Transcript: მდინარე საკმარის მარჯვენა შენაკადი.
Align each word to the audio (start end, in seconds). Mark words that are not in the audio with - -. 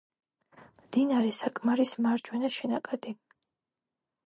მდინარე 0.85 1.33
საკმარის 1.41 1.93
მარჯვენა 2.07 2.51
შენაკადი. 2.57 3.17